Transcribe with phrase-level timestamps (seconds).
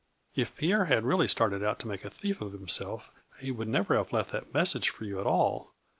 [0.33, 3.95] If Pierre had really started out to make a thief of himself he would never
[3.95, 5.75] have left that message for you at all.